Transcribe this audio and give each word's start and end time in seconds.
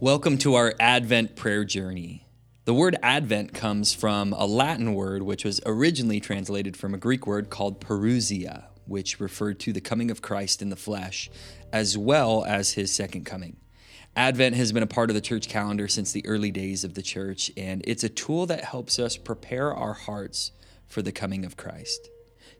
Welcome 0.00 0.36
to 0.38 0.56
our 0.56 0.74
Advent 0.78 1.36
prayer 1.36 1.64
journey. 1.64 2.26
The 2.66 2.74
word 2.74 2.96
Advent 3.02 3.54
comes 3.54 3.94
from 3.94 4.34
a 4.34 4.44
Latin 4.44 4.92
word 4.92 5.22
which 5.22 5.42
was 5.42 5.58
originally 5.64 6.20
translated 6.20 6.76
from 6.76 6.92
a 6.92 6.98
Greek 6.98 7.26
word 7.26 7.48
called 7.48 7.80
parousia, 7.80 8.64
which 8.84 9.18
referred 9.20 9.58
to 9.60 9.72
the 9.72 9.80
coming 9.80 10.10
of 10.10 10.20
Christ 10.20 10.60
in 10.60 10.68
the 10.68 10.76
flesh, 10.76 11.30
as 11.72 11.96
well 11.96 12.44
as 12.44 12.72
his 12.72 12.92
second 12.92 13.24
coming. 13.24 13.56
Advent 14.14 14.54
has 14.56 14.70
been 14.70 14.82
a 14.82 14.86
part 14.86 15.08
of 15.08 15.14
the 15.14 15.22
church 15.22 15.48
calendar 15.48 15.88
since 15.88 16.12
the 16.12 16.26
early 16.26 16.50
days 16.50 16.84
of 16.84 16.92
the 16.92 17.00
church, 17.00 17.50
and 17.56 17.80
it's 17.86 18.04
a 18.04 18.10
tool 18.10 18.44
that 18.44 18.64
helps 18.64 18.98
us 18.98 19.16
prepare 19.16 19.72
our 19.72 19.94
hearts 19.94 20.52
for 20.86 21.00
the 21.00 21.10
coming 21.10 21.42
of 21.46 21.56
Christ. 21.56 22.10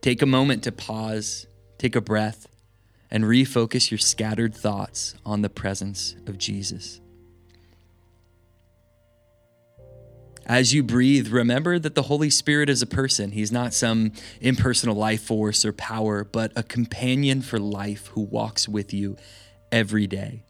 Take 0.00 0.22
a 0.22 0.26
moment 0.26 0.62
to 0.62 0.70
pause, 0.70 1.48
take 1.78 1.96
a 1.96 2.00
breath, 2.00 2.46
and 3.10 3.24
refocus 3.24 3.90
your 3.90 3.98
scattered 3.98 4.54
thoughts 4.54 5.16
on 5.26 5.42
the 5.42 5.50
presence 5.50 6.14
of 6.28 6.38
Jesus. 6.38 7.00
As 10.46 10.74
you 10.74 10.82
breathe, 10.82 11.28
remember 11.28 11.78
that 11.78 11.94
the 11.94 12.02
Holy 12.02 12.30
Spirit 12.30 12.68
is 12.68 12.82
a 12.82 12.86
person. 12.86 13.32
He's 13.32 13.52
not 13.52 13.72
some 13.72 14.12
impersonal 14.40 14.94
life 14.94 15.22
force 15.22 15.64
or 15.64 15.72
power, 15.72 16.24
but 16.24 16.52
a 16.54 16.62
companion 16.62 17.40
for 17.40 17.58
life 17.58 18.08
who 18.08 18.20
walks 18.20 18.68
with 18.68 18.92
you 18.92 19.16
every 19.72 20.06
day. 20.06 20.42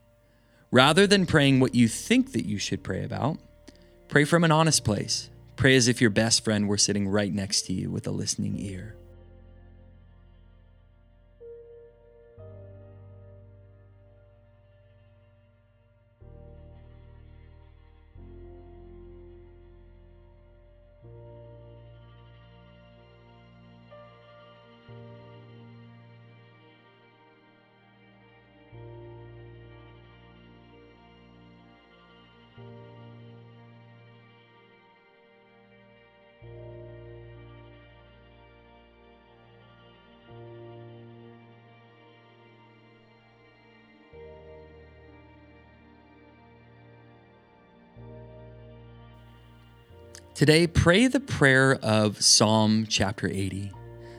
Rather 0.70 1.06
than 1.06 1.26
praying 1.26 1.60
what 1.60 1.74
you 1.74 1.86
think 1.86 2.32
that 2.32 2.46
you 2.46 2.58
should 2.58 2.82
pray 2.82 3.04
about, 3.04 3.38
pray 4.08 4.24
from 4.24 4.42
an 4.42 4.50
honest 4.50 4.84
place. 4.84 5.30
Pray 5.56 5.76
as 5.76 5.86
if 5.86 6.00
your 6.00 6.10
best 6.10 6.42
friend 6.42 6.68
were 6.68 6.76
sitting 6.76 7.06
right 7.06 7.32
next 7.32 7.62
to 7.62 7.72
you 7.72 7.90
with 7.90 8.06
a 8.08 8.10
listening 8.10 8.58
ear. 8.58 8.96
Today, 50.34 50.66
pray 50.66 51.06
the 51.06 51.20
prayer 51.20 51.76
of 51.76 52.20
Psalm 52.20 52.86
chapter 52.88 53.28
80. 53.28 53.70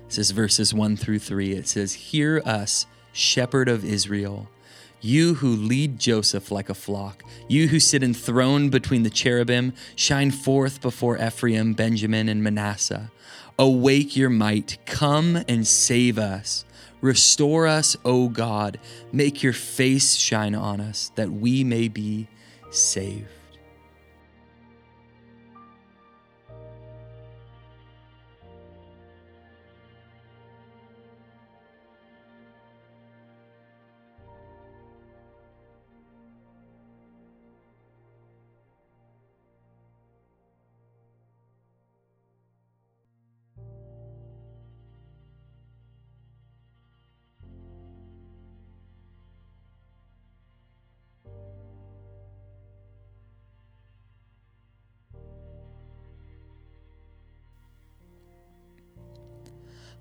This 0.08 0.18
is 0.18 0.32
verses 0.32 0.74
1 0.74 0.96
through 0.96 1.20
3. 1.20 1.52
It 1.52 1.68
says, 1.68 1.92
Hear 1.92 2.42
us, 2.46 2.86
shepherd 3.12 3.68
of 3.68 3.84
Israel, 3.84 4.48
you 5.02 5.34
who 5.34 5.50
lead 5.50 6.00
Joseph 6.00 6.52
like 6.52 6.70
a 6.70 6.74
flock, 6.74 7.22
you 7.50 7.68
who 7.68 7.82
sit 7.82 8.02
enthroned 8.02 8.72
between 8.72 9.04
the 9.04 9.10
cherubim, 9.10 9.74
shine 9.98 10.32
forth 10.32 10.80
before 10.80 11.22
Ephraim, 11.22 11.74
Benjamin, 11.74 12.30
and 12.30 12.42
Manasseh. 12.42 13.12
Awake 13.60 14.16
your 14.16 14.30
might, 14.30 14.78
come 14.86 15.44
and 15.50 15.68
save 15.68 16.18
us. 16.18 16.64
Restore 17.02 17.68
us, 17.68 17.98
O 18.06 18.30
God. 18.30 18.80
Make 19.12 19.44
your 19.44 19.52
face 19.52 20.16
shine 20.16 20.56
on 20.56 20.80
us, 20.80 21.12
that 21.16 21.34
we 21.34 21.66
may 21.66 21.90
be 21.90 22.30
saved. 22.72 23.35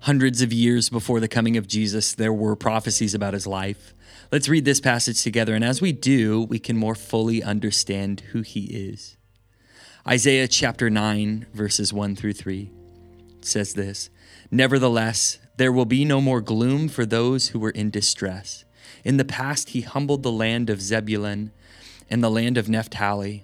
Hundreds 0.05 0.43
of 0.43 0.53
years 0.53 0.87
before 0.87 1.19
the 1.19 1.27
coming 1.27 1.57
of 1.57 1.67
Jesus, 1.67 2.13
there 2.13 2.31
were 2.31 2.55
prophecies 2.55 3.15
about 3.15 3.33
his 3.33 3.47
life. 3.47 3.95
Let's 4.31 4.47
read 4.47 4.63
this 4.63 4.79
passage 4.79 5.23
together, 5.23 5.55
and 5.55 5.65
as 5.65 5.81
we 5.81 5.93
do, 5.93 6.43
we 6.43 6.59
can 6.59 6.77
more 6.77 6.93
fully 6.93 7.41
understand 7.41 8.19
who 8.31 8.41
he 8.41 8.65
is. 8.65 9.17
Isaiah 10.07 10.47
chapter 10.47 10.91
9, 10.91 11.47
verses 11.55 11.91
1 11.91 12.15
through 12.15 12.33
3 12.33 12.69
says 13.41 13.73
this 13.73 14.11
Nevertheless, 14.51 15.39
there 15.57 15.71
will 15.71 15.85
be 15.85 16.05
no 16.05 16.21
more 16.21 16.39
gloom 16.39 16.87
for 16.87 17.07
those 17.07 17.47
who 17.47 17.57
were 17.57 17.71
in 17.71 17.89
distress. 17.89 18.63
In 19.03 19.17
the 19.17 19.25
past, 19.25 19.69
he 19.69 19.81
humbled 19.81 20.21
the 20.21 20.31
land 20.31 20.69
of 20.69 20.83
Zebulun 20.83 21.51
and 22.11 22.23
the 22.23 22.29
land 22.29 22.59
of 22.59 22.69
Naphtali 22.69 23.43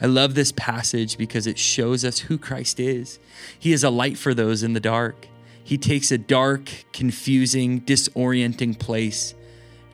I 0.00 0.06
love 0.06 0.34
this 0.34 0.52
passage 0.52 1.18
because 1.18 1.46
it 1.46 1.58
shows 1.58 2.04
us 2.04 2.20
who 2.20 2.38
Christ 2.38 2.78
is. 2.78 3.18
He 3.58 3.72
is 3.72 3.82
a 3.82 3.90
light 3.90 4.16
for 4.16 4.32
those 4.32 4.62
in 4.62 4.72
the 4.72 4.80
dark. 4.80 5.26
He 5.64 5.76
takes 5.76 6.12
a 6.12 6.18
dark, 6.18 6.70
confusing, 6.92 7.80
disorienting 7.80 8.78
place 8.78 9.34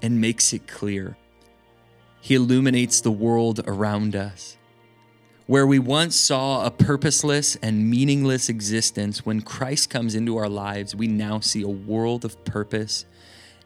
and 0.03 0.21
makes 0.21 0.53
it 0.53 0.69
clear. 0.69 1.17
He 2.21 2.35
illuminates 2.35 3.01
the 3.01 3.11
world 3.11 3.61
around 3.67 4.15
us. 4.15 4.57
Where 5.47 5.67
we 5.67 5.79
once 5.79 6.17
saw 6.17 6.65
a 6.65 6.71
purposeless 6.71 7.57
and 7.57 7.91
meaningless 7.91 8.49
existence, 8.49 9.27
when 9.27 9.43
Christ 9.43 9.91
comes 9.91 10.15
into 10.15 10.37
our 10.37 10.49
lives, 10.49 10.95
we 10.95 11.07
now 11.07 11.41
see 11.41 11.63
a 11.63 11.69
world 11.69 12.25
of 12.25 12.43
purpose 12.45 13.05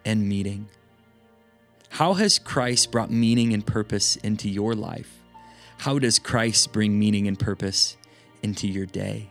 and 0.04 0.28
meaning. 0.28 0.68
How 1.90 2.14
has 2.14 2.38
Christ 2.38 2.90
brought 2.90 3.10
meaning 3.10 3.52
and 3.52 3.64
purpose 3.64 4.16
into 4.16 4.48
your 4.48 4.74
life? 4.74 5.17
How 5.78 5.98
does 6.00 6.18
Christ 6.18 6.72
bring 6.72 6.98
meaning 6.98 7.28
and 7.28 7.38
purpose 7.38 7.96
into 8.42 8.66
your 8.66 8.84
day? 8.84 9.30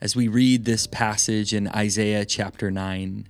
As 0.00 0.14
we 0.14 0.28
read 0.28 0.64
this 0.64 0.86
passage 0.86 1.52
in 1.52 1.68
Isaiah 1.68 2.24
chapter 2.24 2.70
9, 2.70 3.28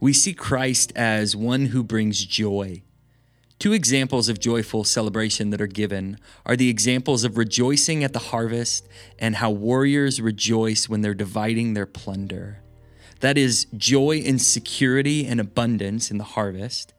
We 0.00 0.12
see 0.12 0.32
Christ 0.32 0.90
as 0.96 1.36
one 1.36 1.66
who 1.66 1.84
brings 1.84 2.24
joy. 2.24 2.82
Two 3.58 3.72
examples 3.72 4.28
of 4.28 4.40
joyful 4.40 4.84
celebration 4.84 5.50
that 5.50 5.60
are 5.60 5.68
given 5.68 6.18
are 6.44 6.56
the 6.56 6.70
examples 6.70 7.24
of 7.24 7.36
rejoicing 7.36 8.02
at 8.02 8.12
the 8.12 8.18
harvest 8.18 8.88
and 9.18 9.36
how 9.36 9.50
warriors 9.50 10.20
rejoice 10.20 10.88
when 10.88 11.02
they're 11.02 11.14
dividing 11.14 11.74
their 11.74 11.86
plunder. 11.86 12.62
That 13.20 13.38
is 13.38 13.66
joy 13.76 14.16
in 14.16 14.38
security 14.40 15.26
and 15.26 15.38
abundance 15.38 16.10
in 16.10 16.18
the 16.18 16.24
harvest, 16.24 16.94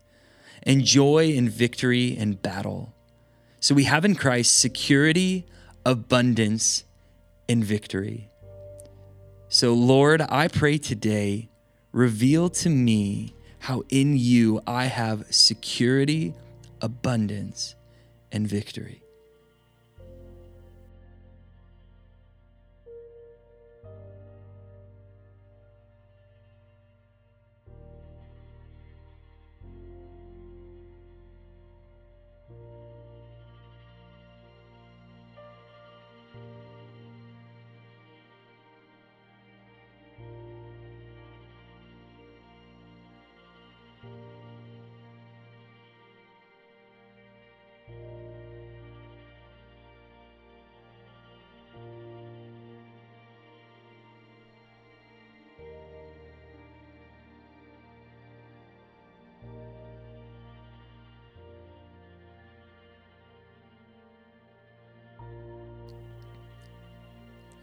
and 0.61 0.85
joy 0.85 1.31
in 1.31 1.49
victory 1.49 2.15
and 2.17 2.41
battle. 2.41 2.93
So 3.59 3.75
we 3.75 3.83
have 3.85 4.05
in 4.05 4.15
Christ 4.15 4.57
security, 4.57 5.45
abundance, 5.85 6.85
and 7.49 7.65
victory. 7.65 8.29
So, 9.53 9.75
Lord, 9.75 10.23
I 10.29 10.47
pray 10.47 10.79
today, 10.79 11.47
reveal 11.91 12.49
to 12.49 12.69
me 12.69 13.35
how 13.59 13.83
in 13.89 14.17
you 14.17 14.59
I 14.65 14.85
have 14.85 15.27
security, 15.29 16.33
abundance, 16.81 17.75
and 18.31 18.47
victory. 18.47 19.02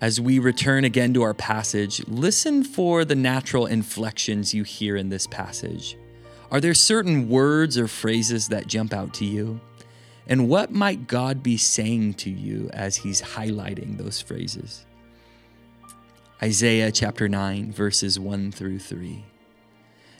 As 0.00 0.18
we 0.18 0.38
return 0.38 0.84
again 0.84 1.12
to 1.12 1.22
our 1.22 1.34
passage, 1.34 2.02
listen 2.08 2.64
for 2.64 3.04
the 3.04 3.14
natural 3.14 3.66
inflections 3.66 4.54
you 4.54 4.64
hear 4.64 4.96
in 4.96 5.10
this 5.10 5.26
passage. 5.26 5.98
Are 6.50 6.60
there 6.60 6.72
certain 6.72 7.28
words 7.28 7.76
or 7.76 7.86
phrases 7.86 8.48
that 8.48 8.66
jump 8.66 8.94
out 8.94 9.12
to 9.14 9.26
you? 9.26 9.60
And 10.26 10.48
what 10.48 10.72
might 10.72 11.06
God 11.06 11.42
be 11.42 11.58
saying 11.58 12.14
to 12.14 12.30
you 12.30 12.70
as 12.72 12.96
He's 12.96 13.20
highlighting 13.20 13.98
those 13.98 14.22
phrases? 14.22 14.86
Isaiah 16.42 16.90
chapter 16.90 17.28
9, 17.28 17.70
verses 17.70 18.18
1 18.18 18.52
through 18.52 18.78
3. 18.78 19.22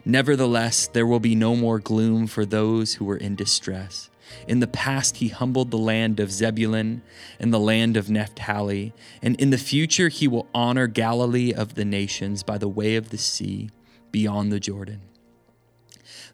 Nevertheless, 0.05 0.89
there 0.89 1.07
will 1.07 1.21
be 1.21 1.35
no 1.35 1.57
more 1.57 1.79
gloom 1.79 2.27
for 2.27 2.45
those 2.45 2.95
who 2.95 3.09
are 3.09 3.17
in 3.17 3.35
distress. 3.35 4.10
In 4.47 4.61
the 4.61 4.67
past, 4.67 5.19
he 5.19 5.29
humbled 5.29 5.71
the 5.71 5.79
land 5.79 6.21
of 6.21 6.31
Zebulun 6.31 7.03
and 7.39 7.53
the 7.53 7.61
land 7.61 7.97
of 7.97 8.11
Naphtali, 8.11 8.93
and 9.23 9.39
in 9.41 9.51
the 9.51 9.59
future, 9.59 10.09
he 10.09 10.29
will 10.29 10.49
honor 10.55 10.87
Galilee 10.87 11.53
of 11.53 11.75
the 11.75 11.85
nations 11.85 12.43
by 12.43 12.59
the 12.59 12.69
way 12.69 12.97
of 12.97 13.11
the 13.11 13.19
sea 13.19 13.71
beyond 14.11 14.53
the 14.53 14.61
Jordan. 14.61 15.03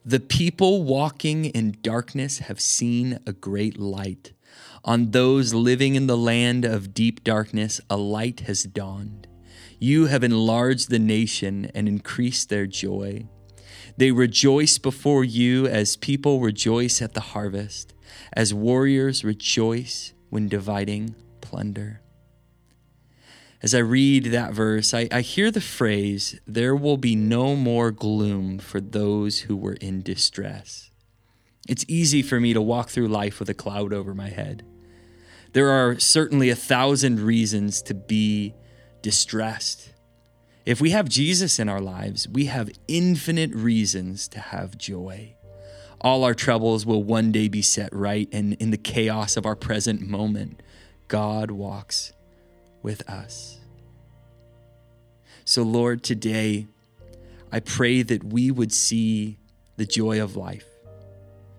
The 0.04 0.20
people 0.20 0.84
walking 0.84 1.46
in 1.46 1.78
darkness 1.82 2.38
have 2.38 2.60
seen 2.60 3.19
a 3.26 3.32
great 3.32 3.78
light. 3.78 4.32
On 4.84 5.10
those 5.10 5.52
living 5.52 5.96
in 5.96 6.06
the 6.06 6.16
land 6.16 6.64
of 6.64 6.94
deep 6.94 7.25
darkness, 7.25 7.81
a 7.90 7.96
light 7.96 8.40
has 8.40 8.62
dawned. 8.62 9.26
You 9.81 10.06
have 10.06 10.22
enlarged 10.22 10.90
the 10.90 11.00
nation 11.00 11.70
and 11.75 11.88
increased 11.88 12.48
their 12.48 12.66
joy. 12.66 13.26
They 13.96 14.10
rejoice 14.10 14.78
before 14.78 15.25
you 15.25 15.66
as 15.66 15.96
people 15.96 16.40
rejoice 16.40 17.00
at 17.00 17.14
the 17.14 17.20
harvest, 17.20 17.94
as 18.32 18.52
warriors 18.52 19.25
rejoice 19.25 20.12
when 20.28 20.48
dividing 20.48 21.14
plunder. 21.40 22.02
As 23.62 23.75
I 23.75 23.78
read 23.78 24.26
that 24.26 24.52
verse, 24.52 24.93
I, 24.93 25.08
I, 25.10 25.22
hear 25.22 25.50
the 25.50 25.62
phrase, 25.62 26.38
There 26.46 26.76
will 26.76 26.98
be 26.98 27.16
no 27.16 27.56
more 27.56 27.90
gloom 27.90 28.58
for 28.58 28.81
those 28.81 29.40
who 29.40 29.56
were 29.56 29.75
in 29.75 30.02
distress. 30.02 30.90
It's 31.66 31.84
easy 31.88 32.22
for 32.22 32.38
me 32.38 32.52
to 32.52 32.60
walk 32.60 32.90
through 32.90 33.08
life 33.08 33.40
with 33.40 33.48
a 33.48 33.54
cloud 33.54 33.93
over 33.93 34.14
my 34.14 34.28
head. 34.28 34.64
There 35.52 35.70
are 35.70 35.98
certainly 35.98 36.50
a 36.50 36.54
thousand 36.54 37.19
reasons 37.19 37.81
to 37.82 37.94
be 37.94 38.54
distressed. 39.00 39.93
If 40.66 40.80
we 40.80 40.90
have 40.90 41.08
Jesus 41.08 41.60
in 41.60 41.68
our 41.68 41.80
lives, 41.80 42.28
we 42.28 42.46
have 42.46 42.72
infinite 42.88 43.54
reasons 43.54 44.26
to 44.28 44.40
have 44.40 44.76
joy. 44.76 45.36
All 46.00 46.24
our 46.24 46.34
troubles 46.34 46.84
will 46.84 47.04
one 47.04 47.30
day 47.30 47.46
be 47.46 47.62
set 47.62 47.94
right, 47.94 48.28
and 48.32 48.54
in 48.54 48.72
the 48.72 48.76
chaos 48.76 49.36
of 49.36 49.46
our 49.46 49.54
present 49.54 50.00
moment, 50.02 50.60
God 51.06 51.52
walks 51.52 52.12
with 52.82 53.08
us. 53.08 53.60
So, 55.44 55.62
Lord, 55.62 56.02
today, 56.02 56.66
I 57.52 57.60
pray 57.60 58.02
that 58.02 58.24
we 58.24 58.50
would 58.50 58.72
see 58.72 59.38
the 59.76 59.86
joy 59.86 60.20
of 60.20 60.34
life. 60.34 60.66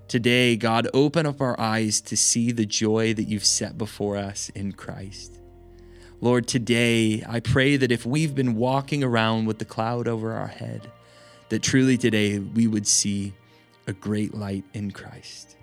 Today, 0.09 0.57
God, 0.57 0.89
open 0.93 1.25
up 1.25 1.39
our 1.39 1.57
eyes 1.57 2.01
to 2.01 2.17
see 2.17 2.51
the 2.51 2.65
joy 2.65 3.13
that 3.13 3.23
you've 3.23 3.45
set 3.45 3.77
before 3.77 4.17
us 4.17 4.49
in 4.49 4.73
Christ. 4.73 5.39
Lord, 6.19 6.47
today 6.47 7.23
I 7.29 7.39
pray 7.39 7.77
that 7.77 7.91
if 7.91 8.03
we've 8.03 8.33
been 8.33 8.55
walking 8.55 9.03
around 9.03 9.45
with 9.45 9.59
the 9.59 9.65
cloud 9.65 10.07
over 10.07 10.33
our 10.33 10.47
head, 10.47 10.91
that 11.49 11.61
truly 11.61 11.95
today 11.95 12.39
we 12.39 12.65
would 12.65 12.87
see 12.87 13.33
a 13.85 13.93
great 13.93 14.33
light 14.33 14.65
in 14.73 14.89
Christ. 14.89 15.57